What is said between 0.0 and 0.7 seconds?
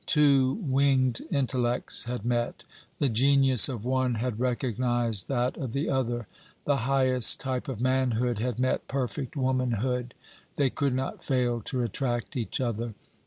Two